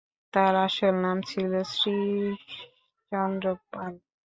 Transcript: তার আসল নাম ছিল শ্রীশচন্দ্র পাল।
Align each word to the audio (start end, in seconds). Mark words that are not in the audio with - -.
তার 0.33 0.53
আসল 0.65 0.95
নাম 1.05 1.17
ছিল 1.29 1.51
শ্রীশচন্দ্র 1.73 3.45
পাল। 3.71 3.93